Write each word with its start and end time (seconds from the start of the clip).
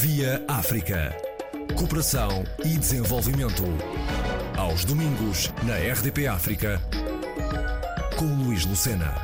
Via 0.00 0.44
África. 0.48 1.14
Cooperação 1.78 2.42
e 2.64 2.76
desenvolvimento. 2.76 3.62
Aos 4.58 4.84
domingos, 4.84 5.52
na 5.64 5.76
RDP 5.76 6.26
África, 6.26 6.80
com 8.18 8.24
Luís 8.42 8.66
Lucena. 8.66 9.14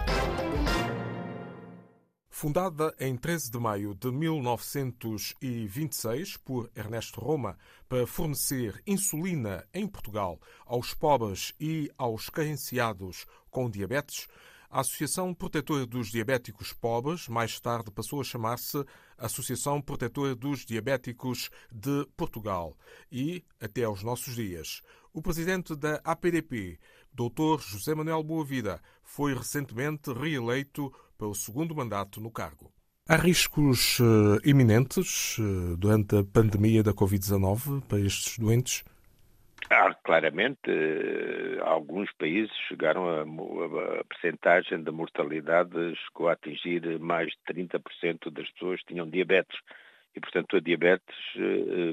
Fundada 2.30 2.94
em 3.00 3.16
13 3.16 3.50
de 3.50 3.58
maio 3.58 3.96
de 3.96 4.12
1926 4.12 6.36
por 6.36 6.70
Ernesto 6.74 7.20
Roma 7.20 7.58
para 7.88 8.06
fornecer 8.06 8.80
insulina 8.86 9.66
em 9.74 9.88
Portugal 9.88 10.38
aos 10.64 10.94
pobres 10.94 11.52
e 11.58 11.90
aos 11.98 12.30
carenciados 12.30 13.26
com 13.50 13.68
diabetes, 13.68 14.28
a 14.70 14.80
Associação 14.80 15.34
Protetora 15.34 15.84
dos 15.84 16.12
Diabéticos 16.12 16.72
Pobres 16.72 17.26
mais 17.26 17.58
tarde 17.58 17.90
passou 17.90 18.20
a 18.20 18.24
chamar-se 18.24 18.84
Associação 19.18 19.82
Protetora 19.82 20.34
dos 20.36 20.64
Diabéticos 20.64 21.50
de 21.72 22.06
Portugal 22.16 22.76
e, 23.10 23.44
até 23.60 23.82
aos 23.82 24.04
nossos 24.04 24.36
dias, 24.36 24.80
o 25.12 25.20
presidente 25.20 25.74
da 25.74 26.00
APDP, 26.04 26.78
Dr. 27.12 27.60
José 27.60 27.96
Manuel 27.96 28.22
Boavida, 28.22 28.80
foi 29.02 29.34
recentemente 29.34 30.12
reeleito 30.12 30.92
pelo 31.18 31.34
segundo 31.34 31.74
mandato 31.74 32.20
no 32.20 32.30
cargo. 32.30 32.72
Há 33.08 33.16
riscos 33.16 33.98
uh, 33.98 34.38
iminentes 34.44 35.36
uh, 35.38 35.76
durante 35.76 36.16
a 36.16 36.22
pandemia 36.22 36.80
da 36.80 36.94
Covid-19 36.94 37.82
para 37.88 37.98
estes 37.98 38.38
doentes? 38.38 38.84
Ah, 39.72 39.94
claramente, 40.02 40.68
uh, 40.68 41.62
alguns 41.64 42.12
países 42.14 42.50
chegaram 42.68 43.08
a, 43.08 43.20
a, 43.22 44.00
a 44.00 44.04
percentagem 44.04 44.82
da 44.82 44.90
mortalidade 44.90 45.94
chegou 46.06 46.28
a 46.28 46.32
atingir 46.32 46.98
mais 46.98 47.28
de 47.30 47.54
30% 47.54 48.32
das 48.32 48.50
pessoas 48.50 48.80
que 48.80 48.92
tinham 48.92 49.08
diabetes. 49.08 49.56
E, 50.14 50.18
portanto, 50.20 50.56
a 50.56 50.60
diabetes 50.60 51.16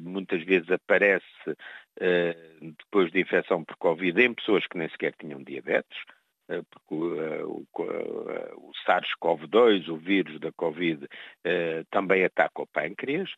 muitas 0.02 0.44
vezes 0.44 0.72
aparece 0.72 1.23
depois 2.59 3.11
de 3.11 3.22
infecção 3.22 3.64
por 3.64 3.78
Covid 3.78 4.19
em 4.19 4.34
pessoas 4.34 4.66
que 4.66 4.75
nem 4.75 4.89
sequer 4.89 5.14
tinham 5.19 5.44
diabetes 5.44 5.97
eh, 6.00 6.17
porque 6.48 6.95
eh, 6.95 7.44
o, 7.44 7.66
o, 7.73 8.31
eh, 8.31 8.53
o 8.56 8.72
SARS-CoV-2, 8.86 9.90
o 9.90 9.98
vírus 9.98 10.40
da 10.40 10.52
Covid, 10.52 11.08
também 11.92 12.23
ataca 12.23 12.62
o 12.62 12.67
pâncreas 12.67 13.30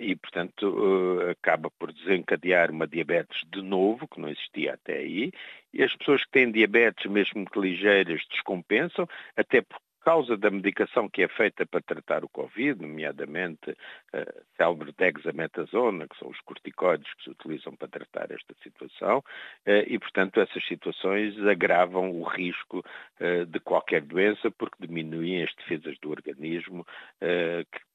e, 0.00 0.16
portanto, 0.16 1.18
acaba 1.30 1.70
por 1.78 1.92
desencadear 1.92 2.70
uma 2.70 2.86
diabetes 2.86 3.40
de 3.50 3.62
novo, 3.62 4.08
que 4.08 4.20
não 4.20 4.28
existia 4.28 4.74
até 4.74 4.98
aí, 4.98 5.30
e 5.72 5.82
as 5.82 5.94
pessoas 5.96 6.24
que 6.24 6.30
têm 6.30 6.50
diabetes, 6.50 7.10
mesmo 7.10 7.44
que 7.46 7.60
ligeiras, 7.60 8.22
descompensam, 8.30 9.06
até 9.36 9.62
porque 9.62 9.91
causa 10.04 10.36
da 10.36 10.50
medicação 10.50 11.08
que 11.08 11.22
é 11.22 11.28
feita 11.28 11.64
para 11.66 11.80
tratar 11.80 12.24
o 12.24 12.28
Covid, 12.28 12.80
nomeadamente 12.80 13.70
uh, 13.70 14.44
célebre 14.56 14.92
dexametasona, 14.96 16.08
que 16.08 16.18
são 16.18 16.28
os 16.28 16.40
corticoides 16.40 17.12
que 17.14 17.24
se 17.24 17.30
utilizam 17.30 17.74
para 17.76 17.88
tratar 17.88 18.30
esta 18.30 18.54
situação, 18.62 19.18
uh, 19.18 19.70
e, 19.86 19.98
portanto, 19.98 20.40
essas 20.40 20.64
situações 20.66 21.38
agravam 21.46 22.10
o 22.10 22.24
risco 22.24 22.78
uh, 23.20 23.46
de 23.46 23.60
qualquer 23.60 24.02
doença 24.02 24.50
porque 24.50 24.86
diminuem 24.86 25.42
as 25.42 25.54
defesas 25.54 25.96
do 26.00 26.10
organismo 26.10 26.86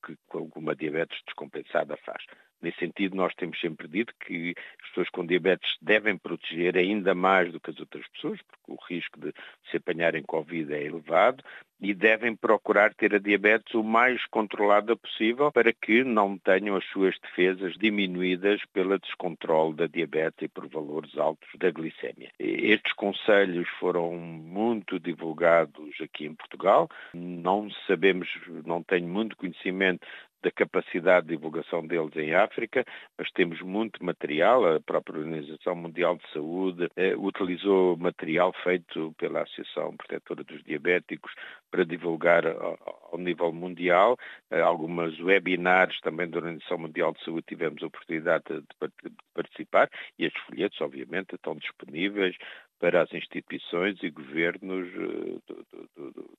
que, 0.06 0.16
que 0.16 0.38
uma 0.56 0.76
diabetes 0.76 1.20
descompensada 1.26 1.98
faz. 1.98 2.24
Nesse 2.62 2.80
sentido, 2.80 3.16
nós 3.16 3.34
temos 3.36 3.60
sempre 3.60 3.88
dito 3.88 4.14
que 4.26 4.54
as 4.82 4.90
pessoas 4.90 5.10
com 5.10 5.26
diabetes 5.26 5.78
devem 5.82 6.18
proteger 6.18 6.76
ainda 6.78 7.14
mais 7.14 7.52
do 7.52 7.60
que 7.60 7.70
as 7.70 7.80
outras 7.80 8.08
pessoas, 8.10 8.40
porque 8.42 8.72
o 8.72 8.86
risco 8.90 9.20
de 9.20 9.34
se 9.70 9.78
apanharem 9.78 10.24
Covid 10.24 10.74
é 10.74 10.84
elevado, 10.84 11.44
e 11.80 11.94
devem 11.94 12.36
procurar 12.36 12.94
ter 12.94 13.14
a 13.14 13.20
diabetes 13.20 13.74
o 13.76 13.84
mais 13.84 14.26
controlada 14.28 14.96
possível 14.96 15.52
para 15.52 15.72
que 15.72 16.04
não 16.04 16.38
tenham 16.38 16.76
as 16.76 16.86
suas 16.86 17.16
defesas 17.20 17.76
diminuídas 17.78 18.62
pelo 18.74 18.98
descontrole 18.98 19.76
da 19.76 19.88
diabetes 19.88 20.42
e 20.42 20.48
por 20.48 20.68
valores 20.68 21.16
altos 21.18 21.48
da 21.58 21.70
glicemia. 21.70 22.32
Estes 22.40 22.94
conselhos 22.94 23.68
foram 23.80 24.16
muito 24.16 25.00
divulgados 25.00 25.94
aqui 26.02 26.26
em 26.26 26.34
Portugal. 26.34 26.90
Não 27.14 27.70
sabemos, 27.86 28.28
não 28.66 28.82
tenho 28.82 29.08
muito 29.08 29.38
conhecimento 29.38 30.08
da 30.44 30.52
capacidade 30.52 31.28
de 31.28 31.36
divulgação 31.36 31.86
deles 31.86 32.16
em 32.16 32.34
África, 32.34 32.86
mas 33.18 33.30
temos 33.32 33.62
muito 33.62 34.04
material. 34.04 34.66
A 34.76 34.80
própria 34.80 35.20
Organização 35.20 35.76
Mundial 35.76 36.18
de 36.18 36.32
Saúde 36.32 36.88
eh, 36.96 37.16
utilizou 37.16 37.98
material 37.98 38.54
feito 38.64 39.14
pela 39.18 39.42
Associação 39.42 39.96
Protetora 39.98 40.44
dos 40.44 40.64
Diabéticos 40.64 41.32
para 41.72 41.86
divulgar 41.86 42.46
ao, 42.46 43.10
ao 43.12 43.18
nível 43.18 43.52
mundial. 43.52 44.18
Eh, 44.52 44.62
algumas 44.62 45.20
webinars 45.20 46.00
também 46.02 46.30
da 46.30 46.38
Organização 46.38 46.78
Mundial 46.78 47.14
de 47.14 47.24
Saúde 47.24 47.46
tivemos 47.48 47.82
a 47.82 47.88
oportunidade 47.88 48.44
de, 48.50 48.62
de, 49.04 49.16
participar 49.34 49.90
e 50.20 50.26
estes 50.26 50.42
folhetos, 50.44 50.80
obviamente, 50.82 51.36
estão 51.36 51.56
disponíveis 51.56 52.36
para 52.80 53.02
as 53.02 53.14
instituições 53.14 53.98
e 54.04 54.10
governos 54.10 54.88
eh, 54.88 55.40
do, 55.48 55.66
do, 55.96 56.12
do, 56.12 56.38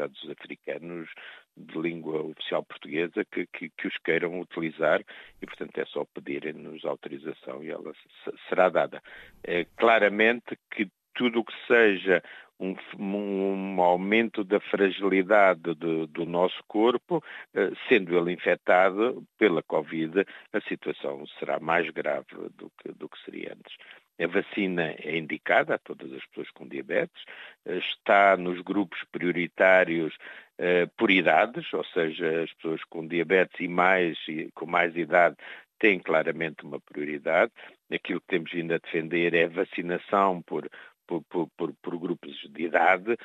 Estados 0.00 0.30
africanos 0.30 1.10
de 1.56 1.78
língua 1.78 2.22
oficial 2.22 2.64
portuguesa 2.64 3.24
que, 3.24 3.46
que, 3.46 3.70
que, 3.70 3.88
os 3.88 3.96
queiram 3.98 4.40
utilizar 4.40 5.00
e, 5.40 5.46
portanto, 5.46 5.78
é 5.78 5.84
só 5.86 6.04
pedirem-nos 6.14 6.84
autorização 6.84 7.62
e 7.62 7.70
ela 7.70 7.92
será 8.48 8.68
dada. 8.68 9.02
É, 9.44 9.66
claramente 9.76 10.56
que 10.70 10.90
tudo 11.14 11.40
o 11.40 11.44
que 11.44 11.54
seja 11.66 12.22
um, 12.60 12.76
um, 12.98 13.80
aumento 13.80 14.44
da 14.44 14.60
fragilidade 14.60 15.74
do, 15.74 16.06
do 16.06 16.26
nosso 16.26 16.62
corpo, 16.68 17.24
eh, 17.54 17.70
sendo 17.88 18.16
ele 18.16 18.32
infectado 18.32 19.24
pela 19.38 19.62
Covid, 19.62 20.26
a 20.52 20.60
situação 20.62 21.26
será 21.38 21.58
mais 21.58 21.88
grave 21.90 22.26
do 22.54 22.70
que, 22.78 22.92
do 22.92 23.08
que 23.08 23.24
seria. 23.24 23.49
A 24.20 24.26
vacina 24.26 24.94
é 24.98 25.16
indicada 25.16 25.74
a 25.74 25.78
todas 25.78 26.12
as 26.12 26.24
pessoas 26.26 26.50
com 26.50 26.68
diabetes, 26.68 27.24
eh, 27.64 27.78
está 27.78 28.36
nos 28.36 28.60
grupos 28.60 28.98
prioritários 29.10 30.14
eh, 30.58 30.86
por 30.96 31.10
idades, 31.10 31.72
ou 31.72 31.84
seja, 31.84 32.42
as 32.42 32.52
pessoas 32.52 32.84
com 32.84 33.06
diabetes 33.06 33.58
e 33.60 33.68
mais 33.68 34.18
com 34.54 34.66
mais 34.66 34.94
idade 34.94 35.36
têm 35.78 35.98
claramente 35.98 36.62
uma 36.64 36.78
prioridade. 36.78 37.50
Aquilo 37.90 38.20
que 38.20 38.26
temos 38.26 38.52
vindo 38.52 38.74
a 38.74 38.78
defender 38.78 39.34
é 39.34 39.44
a 39.44 39.48
vacinação 39.48 40.42
por, 40.42 40.68
por, 41.28 41.48
por, 41.56 41.72
por, 41.82 41.98
grupos 41.98 42.36
de 42.50 42.64
idade, 42.64 43.12
uh, 43.12 43.16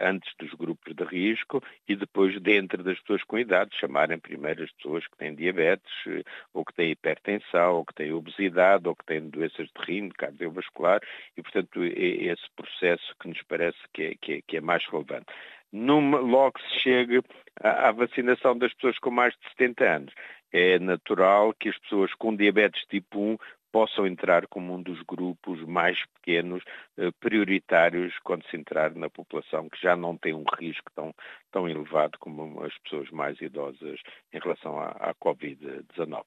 antes 0.00 0.30
dos 0.38 0.52
grupos 0.54 0.94
de 0.94 1.04
risco, 1.04 1.62
e 1.88 1.96
depois, 1.96 2.38
dentro 2.40 2.82
das 2.82 3.00
pessoas 3.00 3.24
com 3.24 3.38
idade, 3.38 3.76
chamarem 3.78 4.18
primeiro 4.18 4.62
as 4.62 4.72
pessoas 4.72 5.06
que 5.06 5.16
têm 5.16 5.34
diabetes, 5.34 5.92
uh, 6.06 6.22
ou 6.52 6.64
que 6.64 6.74
têm 6.74 6.90
hipertensão, 6.90 7.76
ou 7.76 7.84
que 7.84 7.94
têm 7.94 8.12
obesidade, 8.12 8.86
ou 8.86 8.94
que 8.94 9.04
têm 9.06 9.28
doenças 9.28 9.68
de 9.68 9.84
rim, 9.84 10.08
cardiovascular, 10.10 11.00
e, 11.36 11.42
portanto, 11.42 11.82
é 11.82 11.88
esse 11.88 12.50
processo 12.54 13.14
que 13.18 13.28
nos 13.28 13.42
parece 13.42 13.78
que 13.92 14.02
é, 14.02 14.14
que 14.20 14.32
é, 14.34 14.42
que 14.46 14.56
é 14.58 14.60
mais 14.60 14.84
relevante. 14.86 15.26
Numa, 15.72 16.18
logo 16.18 16.60
se 16.60 16.80
chega 16.80 17.22
à, 17.62 17.88
à 17.88 17.92
vacinação 17.92 18.56
das 18.56 18.74
pessoas 18.74 18.98
com 18.98 19.10
mais 19.10 19.32
de 19.34 19.48
70 19.50 19.84
anos. 19.84 20.14
É 20.52 20.78
natural 20.78 21.54
que 21.54 21.70
as 21.70 21.78
pessoas 21.78 22.12
com 22.14 22.36
diabetes 22.36 22.84
tipo 22.84 23.18
1 23.18 23.38
possam 23.72 24.06
entrar 24.06 24.46
como 24.46 24.74
um 24.74 24.82
dos 24.82 25.00
grupos 25.02 25.60
mais 25.64 25.98
pequenos, 26.14 26.62
eh, 26.98 27.10
prioritários, 27.18 28.14
quando 28.22 28.46
se 28.48 28.56
entrar 28.56 28.94
na 28.94 29.08
população 29.08 29.68
que 29.68 29.80
já 29.80 29.96
não 29.96 30.16
tem 30.16 30.34
um 30.34 30.44
risco 30.58 30.90
tão, 30.94 31.14
tão 31.50 31.68
elevado 31.68 32.18
como 32.18 32.62
as 32.62 32.76
pessoas 32.78 33.10
mais 33.10 33.40
idosas 33.40 33.98
em 34.32 34.38
relação 34.38 34.78
à, 34.78 34.90
à 34.90 35.14
Covid-19. 35.14 36.24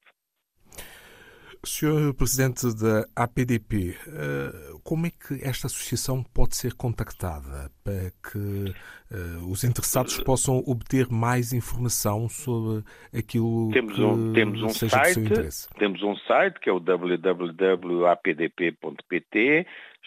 Senhor 1.64 2.14
Presidente 2.14 2.66
da 2.76 3.04
APDP, 3.14 3.96
eh, 4.08 4.52
como 4.84 5.06
é 5.06 5.10
que 5.10 5.34
esta 5.42 5.66
associação 5.66 6.22
pode 6.22 6.56
ser 6.56 6.74
contactada 6.74 7.70
para 7.82 8.10
que 8.22 8.72
eh, 9.10 9.38
os 9.48 9.64
interessados 9.64 10.18
possam 10.20 10.58
obter 10.66 11.08
mais 11.10 11.52
informação 11.52 12.28
sobre 12.28 12.84
aquilo 13.16 13.70
temos 13.72 13.94
que 13.94 14.02
um, 14.02 14.32
temos 14.32 14.62
um 14.62 14.68
seja 14.68 14.96
site, 14.96 15.08
do 15.08 15.14
seu 15.14 15.24
interesse? 15.24 15.68
Temos 15.74 16.02
um 16.02 16.16
site 16.16 16.60
que 16.60 16.68
é 16.68 16.72
o 16.72 16.80
www.apdp.pt, 16.80 18.06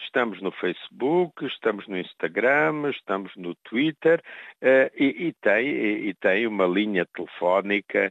estamos 0.04 0.40
no 0.40 0.50
Facebook, 0.52 1.44
estamos 1.46 1.86
no 1.88 1.98
Instagram, 1.98 2.90
estamos 2.90 3.30
no 3.36 3.54
Twitter 3.64 4.22
e, 4.62 5.28
e, 5.28 5.32
tem, 5.42 5.68
e, 5.68 6.08
e 6.08 6.14
tem 6.14 6.46
uma 6.46 6.66
linha 6.66 7.06
telefónica 7.14 8.10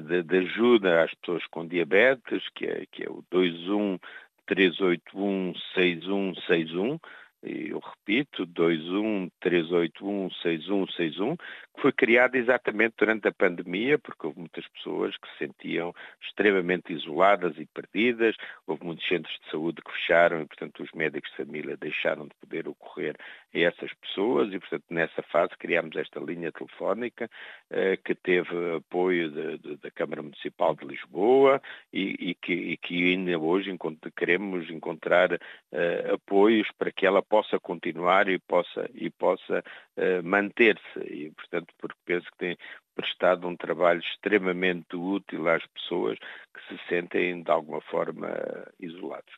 de, 0.00 0.22
de, 0.22 0.38
ajuda 0.38 1.04
às 1.04 1.14
pessoas 1.14 1.46
com 1.46 1.66
diabetes, 1.66 2.42
que 2.54 2.66
é, 2.66 2.84
que 2.90 3.04
é 3.04 3.08
o 3.08 3.24
21 3.32 3.98
381 4.46 5.54
6161, 5.74 6.94
e 6.94 6.98
eu 7.42 7.80
repito, 7.80 8.46
21 8.46 9.28
381 9.40 10.30
6161, 10.42 11.36
que 11.36 11.82
foi 11.82 11.92
criado 11.92 12.36
exatamente 12.36 12.94
durante 12.98 13.26
a 13.26 13.32
pandemia, 13.32 13.98
porque 13.98 14.26
houve 14.26 14.38
muitas 14.38 14.66
pessoas 14.68 15.16
que 15.16 15.28
se 15.32 15.38
sentiam 15.38 15.92
extremamente 16.22 16.92
isoladas 16.92 17.58
e 17.58 17.66
perdidas, 17.66 18.36
houve 18.66 18.84
muitos 18.84 19.06
centros 19.08 19.34
de 19.44 19.50
saúde 19.50 19.82
que 19.82 19.92
fecharam 19.92 20.42
e, 20.42 20.46
portanto, 20.46 20.82
os 20.82 20.92
médicos 20.92 21.30
de 21.30 21.44
família 21.44 21.76
deixaram 21.76 22.24
de 22.26 22.34
poder 22.40 22.68
ocorrer 22.68 23.16
a 23.54 23.58
essas 23.58 23.92
pessoas 23.94 24.52
e, 24.52 24.58
portanto, 24.58 24.84
nessa 24.90 25.22
fase 25.22 25.56
criámos 25.58 25.96
esta 25.96 26.20
linha 26.20 26.52
telefónica 26.52 27.28
que 28.04 28.14
teve 28.14 28.74
apoio 28.76 29.30
da 29.78 29.90
Câmara 29.90 30.22
Municipal 30.22 30.74
de 30.76 30.84
Lisboa 30.84 31.60
e, 31.92 32.30
e, 32.30 32.34
que, 32.34 32.52
e 32.52 32.76
que, 32.76 33.12
ainda 33.12 33.38
hoje 33.38 33.76
queremos 34.16 34.68
encontrar 34.70 35.38
apoios 36.12 36.68
para 36.78 36.92
que 36.92 37.06
ela 37.06 37.20
possa 37.32 37.58
continuar 37.58 38.28
e 38.28 38.38
possa, 38.38 38.90
e 38.94 39.08
possa 39.08 39.64
manter-se. 40.22 40.98
E, 40.98 41.30
portanto, 41.30 41.72
porque 41.78 41.98
penso 42.04 42.26
que 42.26 42.36
tem 42.36 42.58
prestado 42.94 43.48
um 43.48 43.56
trabalho 43.56 44.00
extremamente 44.00 44.94
útil 44.94 45.48
às 45.48 45.66
pessoas 45.68 46.18
que 46.18 46.60
se 46.68 46.88
sentem 46.88 47.42
de 47.42 47.50
alguma 47.50 47.80
forma 47.80 48.28
isolados. 48.78 49.32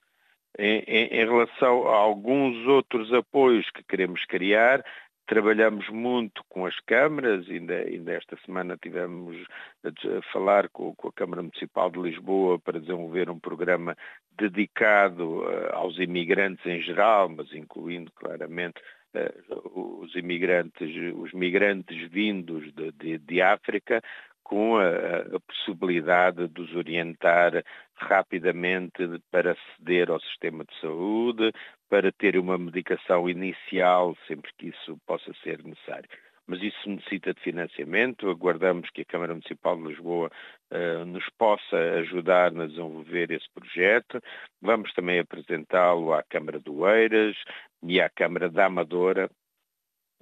Em, 0.58 0.82
em, 0.88 1.06
em, 1.06 1.24
relação 1.24 1.86
a 1.86 1.96
alguns 1.96 2.66
outros 2.66 3.12
apoios 3.12 3.70
que 3.70 3.84
queremos 3.84 4.24
criar, 4.24 4.84
trabalhamos 5.26 5.88
muito 5.88 6.42
com 6.48 6.66
as 6.66 6.78
câmaras, 6.80 7.48
ainda, 7.48 7.74
ainda 7.74 8.12
esta 8.12 8.36
semana 8.44 8.76
tivemos 8.80 9.36
a, 9.84 10.32
falar 10.32 10.68
com, 10.68 10.94
com, 10.94 11.08
a 11.08 11.12
Câmara 11.12 11.42
Municipal 11.42 11.90
de 11.90 12.00
Lisboa 12.00 12.58
para 12.58 12.80
desenvolver 12.80 13.30
um 13.30 13.38
programa 13.38 13.96
dedicado 14.38 15.42
uh, 15.42 15.74
aos 15.74 15.98
imigrantes 15.98 16.64
em 16.66 16.80
geral, 16.82 17.28
mas 17.28 17.52
incluindo 17.52 18.10
claramente 18.12 18.80
uh, 19.14 20.00
os 20.02 20.14
imigrantes, 20.14 20.90
os 21.14 21.32
migrantes 21.32 22.10
vindos 22.10 22.72
de, 22.74 22.92
de, 22.92 23.18
de 23.18 23.40
África, 23.40 24.02
com 24.44 24.76
a, 24.76 24.88
a, 24.88 25.40
possibilidade 25.40 26.46
de 26.48 26.60
os 26.60 26.74
orientar 26.74 27.64
rapidamente 27.96 28.92
para 29.30 29.52
aceder 29.52 30.10
ao 30.10 30.20
sistema 30.20 30.64
de 30.64 30.80
saúde, 30.80 31.50
para 31.88 32.10
ter 32.12 32.36
uma 32.36 32.58
medicação 32.58 33.28
inicial 33.28 34.16
sempre 34.26 34.50
que 34.58 34.68
isso 34.68 34.98
possa 35.06 35.32
ser 35.42 35.62
necessário. 35.62 36.08
Mas 36.46 36.62
isso 36.62 36.88
necessita 36.90 37.32
de 37.32 37.40
financiamento. 37.40 38.28
Aguardamos 38.28 38.90
que 38.90 39.00
a 39.00 39.04
Câmara 39.06 39.32
Municipal 39.32 39.76
de 39.76 39.88
Lisboa 39.88 40.30
uh, 40.70 41.04
nos 41.06 41.24
possa 41.38 41.76
ajudar 42.00 42.48
a 42.48 42.66
desenvolver 42.66 43.30
esse 43.30 43.46
projeto. 43.54 44.20
Vamos 44.60 44.92
também 44.92 45.18
apresentá-lo 45.18 46.12
à 46.12 46.22
Câmara 46.22 46.60
do 46.60 46.86
Eiras 46.86 47.36
e 47.82 48.00
à 48.00 48.10
Câmara 48.10 48.50
da 48.50 48.66
Amadora 48.66 49.30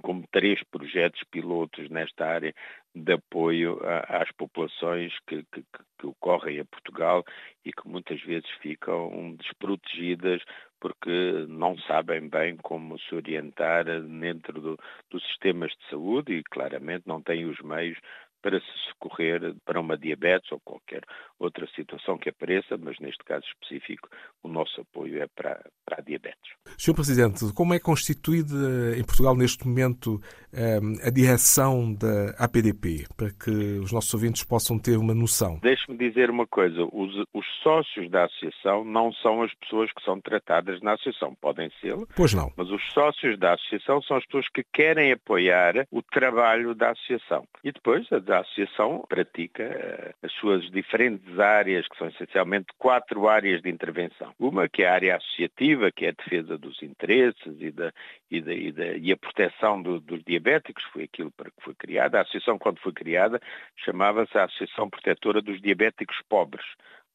como 0.02 0.26
três 0.30 0.62
projetos 0.64 1.22
pilotos 1.30 1.88
nesta 1.88 2.26
área 2.26 2.54
de 2.94 3.12
apoio 3.12 3.80
às 4.08 4.30
populações 4.32 5.12
que, 5.26 5.42
que, 5.44 5.64
que, 5.98 6.06
ocorrem 6.06 6.60
a 6.60 6.64
Portugal 6.64 7.24
e 7.64 7.72
que 7.72 7.88
muitas 7.88 8.20
vezes 8.22 8.48
ficam 8.60 9.34
desprotegidas 9.36 10.42
porque 10.80 11.46
não 11.48 11.78
sabem 11.78 12.28
bem 12.28 12.56
como 12.56 12.98
se 12.98 13.14
orientar 13.14 13.84
dentro 13.84 14.60
do, 14.60 14.78
dos 15.10 15.22
sistemas 15.28 15.70
de 15.70 15.90
saúde 15.90 16.34
e 16.34 16.42
claramente 16.42 17.06
não 17.06 17.22
têm 17.22 17.46
os 17.46 17.60
meios 17.60 17.98
para 18.42 18.60
se 18.60 18.66
socorrer 18.88 19.54
para 19.64 19.80
uma 19.80 19.96
diabetes 19.96 20.50
ou 20.52 20.60
qualquer 20.60 21.02
outra 21.38 21.66
situação 21.74 22.18
que 22.18 22.28
apareça, 22.28 22.76
mas 22.76 22.98
neste 23.00 23.22
caso 23.24 23.44
específico 23.46 24.08
o 24.42 24.48
nosso 24.48 24.80
apoio 24.80 25.22
é 25.22 25.26
para, 25.28 25.64
para 25.84 25.98
a 25.98 26.02
diabetes. 26.02 26.52
Sr. 26.76 26.94
Presidente, 26.94 27.52
como 27.54 27.74
é 27.74 27.78
constituída 27.78 28.96
em 28.96 29.04
Portugal 29.04 29.36
neste 29.36 29.66
momento 29.66 30.20
ehm, 30.52 30.96
a 31.04 31.10
direção 31.10 31.94
da 31.94 32.30
APDP, 32.38 33.06
para 33.16 33.30
que 33.30 33.50
os 33.78 33.92
nossos 33.92 34.12
ouvintes 34.14 34.44
possam 34.44 34.78
ter 34.78 34.96
uma 34.96 35.14
noção? 35.14 35.58
Deixe-me 35.62 35.96
dizer 35.96 36.30
uma 36.30 36.46
coisa, 36.46 36.82
os, 36.92 37.24
os, 37.32 37.46
sócios 37.62 38.10
da 38.10 38.24
associação 38.24 38.84
não 38.84 39.12
são 39.12 39.42
as 39.42 39.54
pessoas 39.54 39.92
que 39.92 40.02
são 40.04 40.20
tratadas 40.20 40.80
na 40.80 40.94
associação, 40.94 41.34
podem 41.40 41.70
ser, 41.80 41.94
pois 42.16 42.34
não. 42.34 42.52
mas 42.56 42.68
os 42.70 42.82
sócios 42.92 43.38
da 43.38 43.54
associação 43.54 44.02
são 44.02 44.16
as 44.16 44.26
pessoas 44.26 44.46
que 44.52 44.64
querem 44.72 45.12
apoiar 45.12 45.86
o 45.90 46.02
trabalho 46.02 46.74
da 46.74 46.90
associação. 46.90 47.46
E 47.62 47.70
depois 47.70 48.10
a 48.12 48.18
a 48.32 48.40
associação 48.40 49.04
pratica 49.08 49.62
eh, 49.62 50.14
as 50.22 50.32
suas 50.32 50.70
diferentes 50.70 51.38
áreas, 51.38 51.86
que 51.88 51.96
são 51.96 52.08
essencialmente 52.08 52.66
quatro 52.78 53.28
áreas 53.28 53.62
de 53.62 53.70
intervenção. 53.70 54.34
Uma 54.38 54.68
que 54.68 54.82
é 54.82 54.88
a 54.88 54.94
área 54.94 55.16
associativa, 55.16 55.92
que 55.92 56.06
é 56.06 56.08
a 56.08 56.12
defesa 56.12 56.56
dos 56.58 56.82
interesses 56.82 57.56
e, 57.60 57.70
da, 57.70 57.92
e, 58.30 58.40
da, 58.40 58.52
e, 58.54 58.72
da, 58.72 58.86
e 58.96 59.12
a 59.12 59.16
proteção 59.16 59.80
do, 59.80 60.00
dos 60.00 60.22
diabéticos, 60.24 60.84
foi 60.92 61.04
aquilo 61.04 61.30
para 61.30 61.50
que 61.50 61.62
foi 61.62 61.74
criada. 61.74 62.18
A 62.18 62.22
associação, 62.22 62.58
quando 62.58 62.78
foi 62.80 62.92
criada, 62.92 63.40
chamava-se 63.76 64.36
a 64.36 64.44
Associação 64.44 64.88
Protetora 64.88 65.40
dos 65.40 65.60
Diabéticos 65.60 66.16
Pobres 66.28 66.64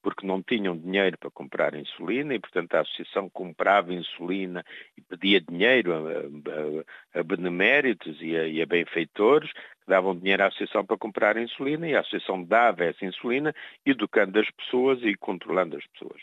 porque 0.07 0.25
não 0.25 0.41
tinham 0.41 0.77
dinheiro 0.77 1.17
para 1.17 1.29
comprar 1.29 1.75
insulina 1.75 2.33
e, 2.33 2.39
portanto, 2.39 2.73
a 2.75 2.79
associação 2.79 3.29
comprava 3.29 3.93
insulina 3.93 4.63
e 4.97 5.01
pedia 5.01 5.41
dinheiro 5.41 5.93
a, 5.93 7.17
a, 7.17 7.19
a 7.19 7.23
beneméritos 7.23 8.17
e 8.21 8.33
a, 8.37 8.47
e 8.47 8.61
a 8.61 8.65
benfeitores 8.65 9.51
que 9.51 9.85
davam 9.85 10.17
dinheiro 10.17 10.43
à 10.43 10.47
associação 10.47 10.85
para 10.85 10.97
comprar 10.97 11.35
insulina 11.35 11.89
e 11.89 11.93
a 11.93 11.99
associação 11.99 12.41
dava 12.41 12.85
essa 12.85 13.03
insulina, 13.03 13.53
educando 13.85 14.39
as 14.39 14.49
pessoas 14.51 15.03
e 15.03 15.13
controlando 15.13 15.75
as 15.75 15.85
pessoas. 15.87 16.21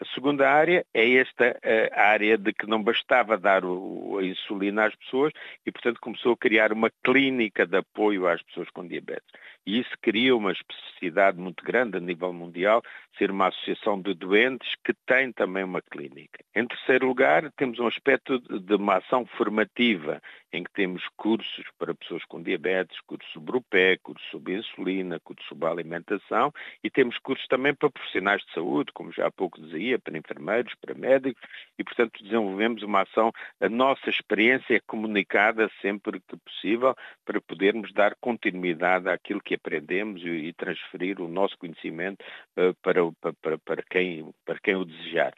A 0.00 0.04
segunda 0.14 0.48
área 0.48 0.86
é 0.94 1.14
esta 1.14 1.58
área 1.92 2.38
de 2.38 2.52
que 2.52 2.68
não 2.68 2.80
bastava 2.80 3.36
dar 3.36 3.64
o, 3.64 4.18
a 4.18 4.24
insulina 4.24 4.86
às 4.86 4.94
pessoas 4.94 5.32
e, 5.66 5.72
portanto, 5.72 5.98
começou 6.00 6.34
a 6.34 6.36
criar 6.36 6.72
uma 6.72 6.90
clínica 7.02 7.66
de 7.66 7.78
apoio 7.78 8.28
às 8.28 8.42
pessoas 8.42 8.68
com 8.70 8.86
diabetes. 8.86 9.26
E 9.66 9.80
isso 9.80 9.90
cria 10.00 10.36
uma 10.36 10.52
especificidade 10.52 11.38
muito 11.38 11.64
grande 11.64 11.96
a 11.96 12.00
nível 12.00 12.32
mundial, 12.32 12.82
ser 13.18 13.30
uma 13.30 13.48
associação 13.48 14.00
de 14.00 14.14
doentes 14.14 14.74
que 14.84 14.92
tem 15.06 15.32
também 15.32 15.64
uma 15.64 15.80
clínica. 15.80 16.44
Em 16.54 16.66
terceiro 16.66 17.06
lugar, 17.06 17.50
temos 17.56 17.78
um 17.78 17.86
aspecto 17.86 18.38
de 18.38 18.74
uma 18.74 18.96
ação 18.96 19.24
formativa, 19.26 20.20
em 20.52 20.62
que 20.62 20.72
temos 20.72 21.02
cursos 21.16 21.64
para 21.78 21.94
pessoas 21.94 22.24
com 22.26 22.42
diabetes, 22.42 23.00
cursos 23.06 23.30
sobre 23.32 23.56
o 23.56 23.62
pé, 23.62 23.96
cursos 24.02 24.28
sobre 24.30 24.56
insulina, 24.56 25.18
cursos 25.20 25.46
sobre 25.48 25.66
a 25.66 25.70
alimentação 25.70 26.52
e 26.82 26.90
temos 26.90 27.18
cursos 27.18 27.46
também 27.48 27.74
para 27.74 27.90
profissionais 27.90 28.42
de 28.42 28.52
saúde, 28.52 28.92
como 28.92 29.12
já 29.12 29.26
há 29.26 29.32
pouco 29.32 29.60
dizia, 29.60 29.98
para 29.98 30.16
enfermeiros, 30.16 30.72
para 30.80 30.94
médicos 30.94 31.42
e, 31.78 31.82
portanto, 31.82 32.22
desenvolvemos 32.22 32.82
uma 32.82 33.02
ação, 33.02 33.32
a 33.60 33.68
nossa 33.68 34.08
experiência 34.08 34.76
é 34.76 34.80
comunicada 34.86 35.70
sempre 35.80 36.20
que 36.20 36.36
possível 36.36 36.94
para 37.24 37.40
podermos 37.40 37.92
dar 37.92 38.14
continuidade 38.20 39.08
àquilo 39.08 39.40
que 39.40 39.53
aprendemos 39.54 40.22
e, 40.22 40.52
transferir 40.52 41.20
o 41.20 41.28
nosso 41.28 41.56
conhecimento 41.58 42.24
uh, 42.56 42.74
para, 42.82 43.00
para, 43.40 43.58
para, 43.58 43.82
quem, 43.82 44.32
para 44.44 44.58
quem 44.60 44.76
o 44.76 44.84
desejar. 44.84 45.34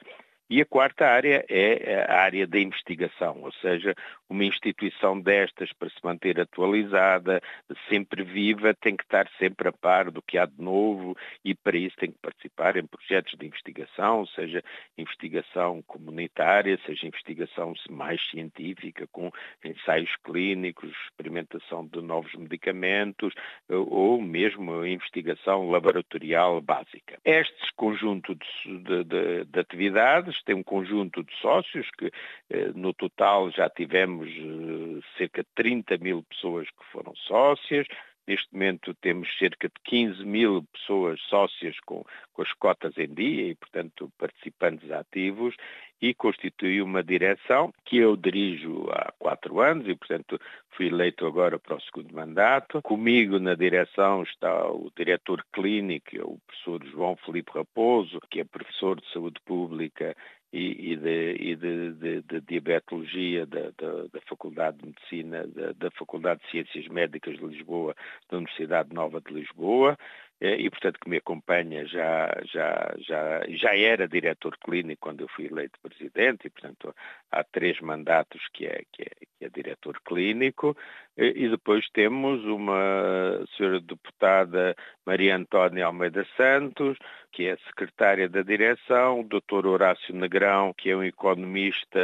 E 0.49 0.61
a 0.61 0.65
quarta 0.65 1.07
área 1.07 1.45
é 1.49 2.05
a 2.09 2.21
área 2.21 2.47
da 2.47 2.59
investigação, 2.61 3.43
ou 3.43 3.53
seja, 3.53 3.95
uma 4.29 4.45
instituição 4.45 5.21
destas 5.21 5.73
para 5.73 5.89
se 5.89 5.97
manter 6.05 6.41
atualizada, 6.41 7.41
sempre 7.89 8.23
viva, 8.23 8.73
tem 8.75 8.97
que 8.97 9.03
estar 9.03 9.29
sempre 9.39 9.69
a 9.69 9.73
par 9.73 10.11
do 10.11 10.23
que 10.23 10.39
há 10.39 10.47
de 10.47 10.61
novo 10.61 11.17
e 11.45 11.55
para 11.55 11.77
isso 11.77 11.97
tem 11.97 12.13
que 12.13 12.19
participar 12.19 12.77
em 12.77 12.87
projetos 12.87 13.37
de 13.37 13.45
investigação, 13.45 14.25
seja 14.27 14.63
investigação 14.97 15.83
comunitária, 15.83 16.79
seja 16.87 17.07
investigação 17.07 17.75
mais 17.91 18.25
científica, 18.31 19.07
com 19.11 19.33
ensaios 19.65 20.15
clínicos, 20.25 20.93
experimentação 21.07 21.87
de 21.87 22.01
novos 22.01 22.33
medicamentos 22.35 23.35
ou 23.69 24.21
mesmo 24.23 24.85
investigação 24.85 25.71
laboratorial 25.71 26.61
básica. 26.61 27.19
Este 27.25 27.73
conjunto 27.75 28.35
de, 28.35 28.79
de, 28.79 29.05
de, 29.05 29.45
de 29.45 29.61
atividades 29.61 30.36
tem 30.45 30.55
um 30.55 30.63
conjunto 30.63 31.23
de 31.23 31.35
sócios 31.41 31.89
que 31.99 32.11
eh, 32.51 32.73
no 32.75 32.93
total 32.93 33.51
já 33.51 33.69
tivemos 33.71 34.29
eh, 34.29 35.01
cerca 35.17 35.43
de 35.43 35.49
30 35.55 35.99
mil 35.99 36.23
pessoas 36.23 36.69
que 36.69 36.85
foram 36.93 37.15
sócias, 37.15 37.87
Neste 38.27 38.53
momento 38.53 38.93
temos 38.95 39.29
cerca 39.39 39.69
de 39.69 39.75
15 39.85 40.25
mil 40.25 40.65
pessoas 40.73 41.21
sócias 41.29 41.79
com, 41.87 42.05
com, 42.37 42.43
as 42.43 42.53
cotas 42.53 42.93
em 42.99 43.09
dia 43.09 43.49
e, 43.49 43.55
portanto, 43.55 44.13
participantes 44.19 44.91
ativos 44.91 45.55
e 46.01 46.13
constitui 46.13 46.83
uma 46.83 47.03
direção 47.03 47.73
que 47.85 47.97
eu 47.97 48.17
dirijo 48.17 48.87
há 48.91 49.11
quatro 49.19 49.61
anos 49.61 49.89
e, 49.89 49.95
portanto, 49.95 50.39
fui 50.73 50.89
eleito 50.89 51.27
agora 51.27 51.59
para 51.59 51.77
o 51.77 51.81
segundo 51.81 52.15
mandato. 52.15 52.83
Comigo 52.83 53.39
na 53.39 53.55
direção 53.55 54.23
está 54.23 54.69
o 54.69 54.91
diretor 54.95 55.43
clínico, 55.53 56.17
o 56.23 56.39
professor 56.47 56.85
João 56.91 57.17
Felipe 57.17 57.53
Raposo, 57.55 58.21
que 58.31 58.41
é 58.41 58.45
professor 58.45 59.01
de 59.01 59.11
saúde 59.11 59.41
pública 59.47 60.15
e, 60.53 60.93
e, 60.93 60.97
de, 60.97 61.33
e 61.39 61.57
de, 61.57 61.93
de, 61.93 62.23
de, 62.23 62.41
diabetologia 62.41 63.47
da, 63.47 63.71
da, 63.77 64.03
da 64.13 64.21
Faculdade 64.27 64.79
de 64.79 64.87
Medicina, 64.87 65.47
da, 65.47 65.73
da, 65.73 65.91
Faculdade 65.91 66.41
de 66.43 66.51
Ciências 66.51 66.89
Médicas 66.89 67.37
de 67.37 67.45
Lisboa, 67.45 67.95
da 68.31 68.39
Universidade 68.39 68.95
Nova 68.95 69.21
de 69.21 69.33
Lisboa. 69.33 69.99
Eh, 70.41 70.57
e, 70.61 70.71
portanto, 70.71 70.99
que 71.01 71.09
me 71.09 71.17
acompanha, 71.17 71.87
já, 71.87 72.31
já, 72.45 72.95
já, 72.99 73.43
já 73.49 73.77
era 73.77 74.07
diretor 74.07 74.57
clínico 74.59 75.01
quando 75.01 75.23
eu 75.23 75.29
fui 75.29 75.47
eleito 75.47 75.79
presidente, 75.81 76.47
e, 76.47 76.51
portanto, 76.51 76.95
há 77.31 77.43
três 77.45 77.81
mandatos 77.81 78.43
que 78.53 78.67
é, 78.67 78.83
que 78.93 79.03
é, 79.03 79.11
que 79.39 79.45
é 79.45 79.49
diretor 79.49 80.01
clínico, 80.05 80.77
eh, 81.17 81.33
e 81.35 81.49
depois 81.49 81.89
temos 81.91 82.45
uma 82.45 83.45
senhora 83.57 83.81
deputada 83.81 84.77
Maria 85.07 85.37
Antónia 85.37 85.87
Almeida 85.87 86.27
Santos, 86.37 86.99
que 87.33 87.47
é 87.47 87.57
secretária 87.69 88.29
da 88.29 88.43
direção, 88.43 89.21
o 89.21 89.25
Dr. 89.25 89.67
Horácio 89.67 90.15
Negrão, 90.15 90.73
que 90.73 90.91
é 90.91 90.97
um 90.97 91.03
economista 91.05 92.01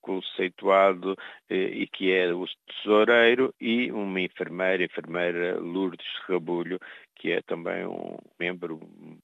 conceituado 0.00 1.16
eh, 1.50 1.54
e 1.54 1.86
que 1.86 2.10
é 2.12 2.32
o 2.32 2.46
tesoureiro, 2.66 3.54
e 3.60 3.92
uma 3.92 4.20
enfermeira, 4.20 4.84
enfermeira 4.84 5.58
Lourdes 5.58 6.06
Rabulho, 6.26 6.80
que 7.22 7.30
é 7.30 7.40
também 7.40 7.86
um 7.86 8.18
membro 8.36 8.80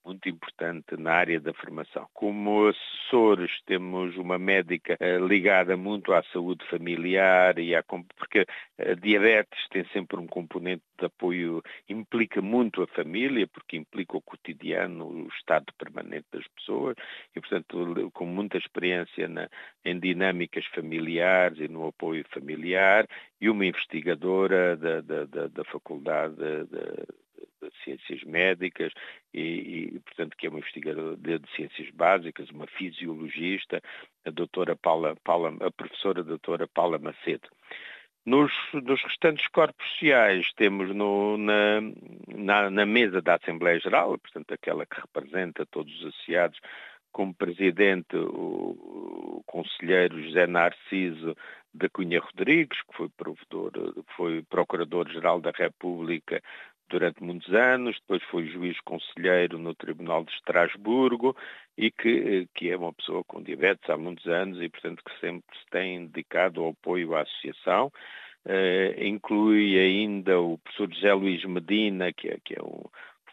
muito 0.06 0.28
importante 0.28 0.96
na 0.96 1.14
área 1.14 1.40
da 1.40 1.52
formação. 1.52 2.06
Como 2.14 2.68
assessores 2.68 3.50
temos 3.66 4.16
uma 4.16 4.38
médica 4.38 4.96
eh, 5.00 5.18
ligada 5.18 5.76
muito 5.76 6.12
à 6.12 6.22
saúde 6.32 6.64
familiar 6.70 7.58
e 7.58 7.74
à 7.74 7.82
porque 7.82 8.46
a 8.78 8.94
diabetes 8.94 9.58
tem 9.70 9.84
sempre 9.86 10.16
um 10.16 10.28
componente 10.28 10.84
de 10.96 11.06
apoio, 11.06 11.60
implica 11.88 12.40
muito 12.40 12.82
a 12.82 12.86
família, 12.86 13.48
porque 13.48 13.76
implica 13.76 14.16
o 14.16 14.22
cotidiano, 14.22 15.04
o 15.04 15.28
estado 15.36 15.66
permanente 15.76 16.26
das 16.32 16.46
pessoas 16.54 16.94
e, 17.34 17.40
portanto, 17.40 18.12
com 18.12 18.26
muita 18.26 18.58
experiência 18.58 19.26
na, 19.26 19.48
em 19.84 19.98
dinâmicas 19.98 20.64
familiares 20.66 21.58
e 21.58 21.66
no 21.66 21.88
apoio 21.88 22.24
familiar 22.30 23.08
e 23.40 23.50
uma 23.50 23.66
investigadora 23.66 24.76
da, 24.76 25.00
da, 25.00 25.24
da, 25.24 25.48
da 25.48 25.64
Faculdade 25.64 26.36
de, 26.36 27.18
de 27.62 27.70
ciências 27.84 28.22
médicas 28.24 28.92
e, 29.32 29.40
e, 29.94 30.00
portanto, 30.00 30.36
que 30.36 30.46
é 30.46 30.50
uma 30.50 30.58
investigadora 30.58 31.16
de, 31.16 31.40
ciências 31.54 31.90
básicas, 31.90 32.50
uma 32.50 32.66
fisiologista, 32.66 33.82
a 34.24 34.30
doutora 34.30 34.76
Paula, 34.76 35.16
Paula 35.24 35.54
a 35.60 35.70
professora 35.70 36.22
doutora 36.22 36.66
Paula 36.68 36.98
Macedo. 36.98 37.48
Nos, 38.26 38.52
nos, 38.74 39.02
restantes 39.02 39.46
corpos 39.48 39.86
sociais 39.92 40.52
temos 40.54 40.94
no, 40.94 41.38
na, 41.38 41.80
na, 42.28 42.70
na, 42.70 42.84
mesa 42.84 43.22
da 43.22 43.36
Assembleia 43.36 43.80
Geral, 43.80 44.18
portanto 44.18 44.52
aquela 44.52 44.84
que 44.84 45.00
representa 45.00 45.64
todos 45.64 45.92
os 45.94 46.08
associados, 46.08 46.60
como 47.10 47.34
presidente 47.34 48.16
o, 48.16 49.38
o 49.38 49.42
conselheiro 49.46 50.22
José 50.22 50.46
Narciso 50.46 51.34
da 51.72 51.88
Cunha 51.88 52.20
Rodrigues, 52.20 52.82
que 52.82 52.96
foi 52.96 53.08
foi 54.16 54.42
procurador-geral 54.42 55.40
da 55.40 55.50
República 55.50 56.42
durante 56.88 57.22
muitos 57.22 57.52
anos, 57.54 57.96
depois 58.00 58.22
foi 58.24 58.46
juiz 58.46 58.78
conselheiro 58.80 59.58
no 59.58 59.74
Tribunal 59.74 60.24
de 60.24 60.32
Estrasburgo 60.32 61.36
e 61.76 61.90
que, 61.90 62.48
que 62.54 62.70
é 62.70 62.76
uma 62.76 62.92
pessoa 62.92 63.22
com 63.24 63.42
diabetes 63.42 63.88
há 63.88 63.96
muitos 63.96 64.26
anos 64.26 64.60
e, 64.60 64.68
portanto, 64.68 65.02
que 65.04 65.20
sempre 65.20 65.58
se 65.58 65.66
tem 65.70 66.06
dedicado 66.06 66.62
ao 66.62 66.70
apoio 66.70 67.14
à 67.14 67.22
associação. 67.22 67.92
Uh, 68.46 69.04
inclui 69.04 69.78
ainda 69.78 70.40
o 70.40 70.58
professor 70.58 70.92
José 70.92 71.12
Luís 71.12 71.44
Medina, 71.44 72.12
que 72.12 72.28
é, 72.28 72.38
que 72.42 72.54
é 72.58 72.62
um, 72.62 72.82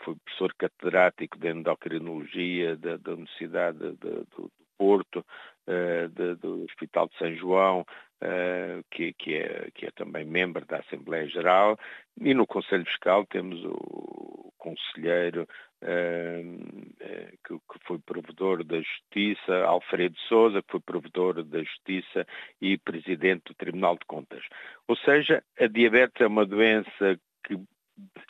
foi 0.03 0.15
professor 0.15 0.53
catedrático 0.55 1.37
de 1.37 1.49
endocrinologia 1.49 2.75
da, 2.75 2.97
da 2.97 3.13
Universidade 3.13 3.77
de, 3.77 3.91
de, 3.93 4.25
do 4.35 4.51
Porto, 4.77 5.25
uh, 5.67 6.09
de, 6.09 6.35
do 6.35 6.63
Hospital 6.63 7.07
de 7.07 7.17
São 7.17 7.35
João, 7.35 7.81
uh, 7.81 8.83
que, 8.91 9.13
que, 9.13 9.35
é, 9.35 9.69
que 9.73 9.85
é 9.85 9.91
também 9.91 10.25
membro 10.25 10.65
da 10.65 10.77
Assembleia 10.77 11.27
Geral, 11.27 11.77
e 12.19 12.33
no 12.33 12.47
Conselho 12.47 12.85
Fiscal 12.85 13.25
temos 13.25 13.63
o 13.63 14.51
conselheiro 14.57 15.47
uh, 15.83 17.37
que, 17.45 17.85
foi 17.85 17.99
provedor 17.99 18.63
da 18.63 18.77
Justiça, 18.77 19.63
Alfredo 19.65 20.17
Souza, 20.27 20.61
que 20.61 20.71
foi 20.71 20.79
provedor 20.79 21.43
da 21.43 21.59
Justiça 21.59 22.25
e 22.59 22.77
presidente 22.77 23.43
do 23.45 23.53
Tribunal 23.53 23.95
de 23.95 24.05
Contas. 24.07 24.43
Ou 24.87 24.95
seja, 24.97 25.43
a 25.59 25.67
diabetes 25.67 26.19
é 26.19 26.27
uma 26.27 26.45
doença 26.45 27.19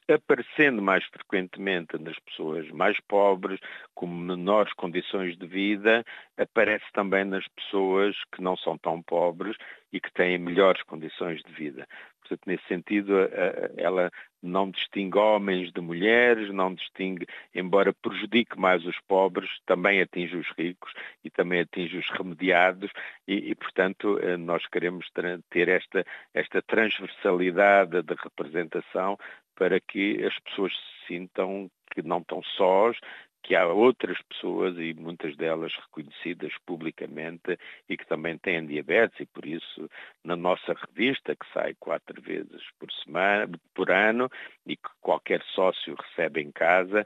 aparecendo 0.08 0.82
mais 0.82 1.04
frequentemente 1.06 1.98
nas 1.98 2.18
pessoas 2.20 2.70
mais 2.70 3.00
pobres, 3.08 3.60
com 3.94 4.08
menores 4.08 4.72
condições 4.74 5.38
de 5.38 5.48
vida, 5.48 6.04
aparece 6.38 6.86
também 6.94 7.26
nas 7.26 7.48
pessoas 7.50 8.16
que 8.32 8.42
não 8.42 8.56
são 8.56 8.78
tão 8.78 9.02
pobres 9.02 9.58
e 9.92 10.00
que 10.00 10.12
têm 10.14 10.38
melhores 10.38 10.84
condições 10.84 11.42
de 11.44 11.52
vida. 11.54 11.88
Portanto, 12.20 12.42
nesse 12.48 12.66
sentido, 12.68 13.14
ela 13.78 14.12
não 14.42 14.70
distingue 14.70 15.18
homens 15.18 15.72
de 15.72 15.80
mulheres, 15.80 16.52
não 16.52 16.74
distingue, 16.74 17.28
embora 17.54 17.94
prejudique 17.94 18.60
mais 18.60 18.84
os 18.86 19.00
pobres, 19.08 19.50
também 19.66 20.02
atinge 20.02 20.36
os 20.36 20.48
ricos 20.58 20.92
e 21.24 21.30
também 21.30 21.62
atinge 21.62 21.98
os 21.98 22.10
remediados 22.10 22.92
e, 23.28 23.52
e 23.52 23.56
portanto, 23.56 24.20
eh, 24.20 24.38
nós 24.38 24.66
queremos 24.68 25.08
ter 25.50 25.68
esta, 25.68 26.06
esta 26.34 26.62
transversalidade 26.62 28.02
de 28.02 28.16
representação 28.16 29.18
para 29.56 29.80
que 29.80 30.24
as 30.24 30.38
pessoas 30.40 30.74
se 30.74 31.08
sintam 31.08 31.70
que 31.94 32.02
não 32.02 32.20
estão 32.20 32.44
sós, 32.58 32.98
que 33.46 33.56
há 33.56 33.68
outras 33.68 34.20
pessoas 34.24 34.76
e 34.80 34.96
muitas 34.96 35.38
delas 35.38 35.72
reconhecidas 35.76 36.52
publicamente 36.66 37.60
e 37.88 37.96
que 37.96 38.06
também 38.08 38.40
têm 38.40 38.66
diabetes 38.66 39.20
e 39.20 39.26
por 39.28 39.46
isso 39.46 39.88
na 40.24 40.36
nossa 40.36 40.74
revista 40.74 41.36
que 41.36 41.46
sai 41.54 41.76
quatro 41.76 42.20
vezes 42.24 42.64
por 42.80 42.92
semana, 42.92 43.48
por 43.76 43.92
ano 43.92 44.28
e 44.66 44.76
que 44.76 44.90
qualquer 45.00 45.44
sócio 45.54 45.96
recebe 45.96 46.42
em 46.42 46.52
casa, 46.52 47.06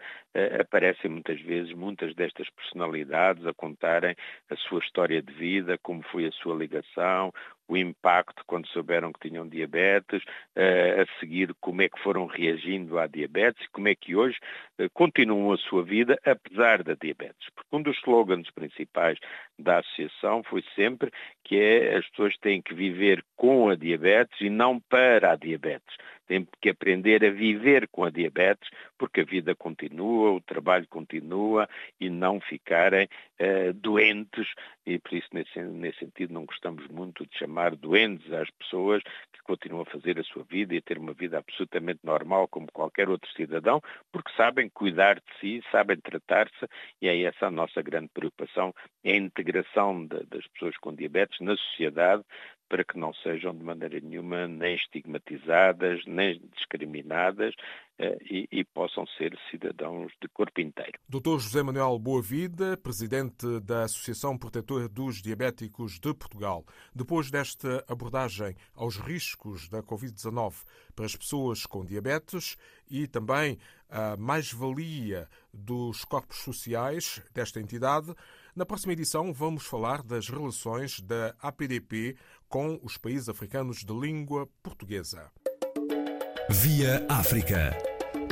aparecem 0.59 1.09
muitas 1.09 1.41
vezes 1.41 1.73
muitas 1.73 2.13
destas 2.15 2.49
personalidades 2.49 3.45
a 3.45 3.53
contarem 3.53 4.15
a 4.49 4.55
sua 4.55 4.79
história 4.79 5.21
de 5.21 5.33
vida, 5.33 5.77
como 5.81 6.03
foi 6.03 6.25
a 6.25 6.31
sua 6.31 6.55
ligação, 6.55 7.33
o 7.69 7.77
impacto 7.77 8.43
quando 8.47 8.67
souberam 8.67 9.13
que 9.13 9.29
tinham 9.29 9.47
diabetes, 9.47 10.23
a 10.55 11.19
seguir 11.19 11.53
como 11.61 11.83
é 11.83 11.87
que 11.87 12.01
foram 12.01 12.25
reagindo 12.25 12.97
à 12.97 13.05
diabetes 13.05 13.63
e 13.63 13.69
como 13.69 13.87
é 13.87 13.95
que 13.95 14.15
hoje 14.15 14.37
uh, 14.79 14.89
continuam 14.91 15.53
a 15.53 15.57
sua 15.57 15.83
vida 15.83 16.19
apesar 16.25 16.83
da 16.83 16.95
diabetes. 16.95 17.47
Porque 17.55 17.75
um 17.75 17.81
dos 17.81 17.97
slogans 17.99 18.49
principais 18.49 19.19
da 19.57 19.77
associação 19.77 20.43
foi 20.43 20.63
sempre 20.75 21.11
que 21.43 21.57
é 21.57 21.97
as 21.97 22.09
pessoas 22.09 22.35
têm 22.37 22.61
que 22.61 22.73
viver 22.73 23.23
com 23.35 23.69
a 23.69 23.75
diabetes 23.75 24.41
e 24.41 24.49
não 24.49 24.79
para 24.79 25.31
a 25.31 25.35
diabetes 25.35 25.95
têm 26.29 26.47
que 26.61 26.69
aprender 26.69 27.25
a 27.25 27.31
viver 27.31 27.87
com 27.87 28.03
a 28.03 28.11
diabetes, 28.11 28.69
porque 28.97 29.21
a 29.21 29.25
vida 29.25 29.55
continua, 29.55 30.31
o 30.31 30.39
trabalho 30.39 30.87
continua 30.87 31.67
e 31.99 32.07
não 32.07 32.39
ficarem 32.39 33.09
uh, 33.41 33.73
doentes. 33.73 34.47
E 34.85 34.99
por 34.99 35.13
isso, 35.13 35.27
nesse, 35.33 35.59
nesse 35.59 35.99
sentido, 35.99 36.33
não 36.33 36.45
gostamos 36.45 36.87
muito 36.87 37.25
de 37.25 37.37
chamar 37.37 37.75
doentes 37.75 38.31
às 38.31 38.49
pessoas 38.51 39.01
que 39.33 39.41
continuam 39.43 39.81
a 39.81 39.91
fazer 39.91 40.19
a 40.19 40.23
sua 40.23 40.43
vida 40.43 40.75
e 40.75 40.77
a 40.77 40.81
ter 40.81 40.99
uma 40.99 41.13
vida 41.13 41.39
absolutamente 41.39 42.01
normal, 42.03 42.47
como 42.47 42.71
qualquer 42.71 43.09
outro 43.09 43.29
cidadão, 43.33 43.81
porque 44.11 44.31
sabem 44.37 44.69
cuidar 44.69 45.15
de 45.15 45.39
si, 45.39 45.63
sabem 45.71 45.97
tratar-se, 45.97 46.67
e 47.01 47.07
é 47.07 47.23
essa 47.23 47.47
a 47.47 47.51
nossa 47.51 47.81
grande 47.81 48.09
preocupação, 48.13 48.73
é 49.03 49.13
a 49.13 49.17
integração 49.17 50.05
de, 50.05 50.23
das 50.27 50.45
pessoas 50.47 50.77
com 50.77 50.93
diabetes 50.93 51.39
na 51.39 51.57
sociedade, 51.57 52.23
para 52.69 52.85
que 52.85 52.97
não 52.97 53.13
sejam 53.15 53.53
de 53.55 53.63
maneira 53.63 53.99
nenhuma 53.99 54.47
nem 54.47 54.75
estigmatizadas, 54.75 56.05
nem 56.05 56.39
discriminadas 56.55 57.55
eh, 57.97 58.17
e, 58.21 58.47
e, 58.51 58.63
possam 58.63 59.05
ser 59.17 59.37
cidadãos 59.49 60.13
de 60.21 60.29
corpo 60.29 60.61
inteiro. 60.61 60.97
Dr. 61.09 61.39
José 61.39 61.63
Manuel 61.63 61.99
Boavida, 61.99 62.77
presidente 62.77 63.59
da 63.61 63.83
Associação 63.83 64.37
Protetora 64.37 64.87
dos 64.87 65.21
Diabéticos 65.21 65.99
de 65.99 66.13
Portugal. 66.13 66.63
Depois 66.95 67.29
desta 67.29 67.83
abordagem 67.89 68.55
aos 68.73 68.97
riscos 68.97 69.67
da 69.67 69.83
Covid-19 69.83 70.63
para 70.95 71.05
as 71.05 71.15
pessoas 71.15 71.65
com 71.65 71.83
diabetes 71.83 72.55
e 72.89 73.07
também 73.07 73.57
a 73.89 74.15
mais-valia 74.15 75.27
dos 75.53 76.05
corpos 76.05 76.37
sociais 76.37 77.21
desta 77.33 77.59
entidade, 77.59 78.13
na 78.59 78.65
próxima 78.65 78.91
edição 78.91 79.31
vamos 79.31 79.65
falar 79.65 80.03
das 80.03 80.27
relações 80.27 80.99
da 80.99 81.33
APDP 81.41 82.17
com 82.49 82.77
os 82.83 82.97
países 82.97 83.29
africanos 83.29 83.85
de 83.85 83.93
língua 83.93 84.49
portuguesa. 84.61 85.31
Via 86.49 87.05
África. 87.07 87.71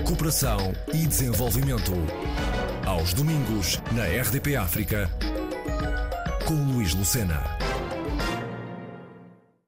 Cooperação 0.06 0.74
e 0.94 1.08
desenvolvimento. 1.08 1.94
Aos 2.86 3.14
domingos, 3.14 3.82
na 3.96 4.04
RDP 4.04 4.58
África, 4.58 5.10
com 6.46 6.74
Luís 6.74 6.94
Lucena. 6.94 7.77